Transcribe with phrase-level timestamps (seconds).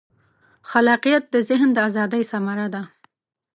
[0.69, 2.81] خلاقیت د ذهن د ازادۍ ثمره ده.